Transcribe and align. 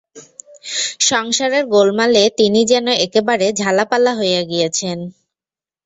সংসারের 1.01 1.63
গোলমালে 1.67 2.23
তিনি 2.39 2.59
যেন 2.71 2.87
একেবারে 3.05 3.47
ঝালাপালা 3.53 4.11
হইয়া 4.15 4.41
গিয়াছেন। 4.43 4.97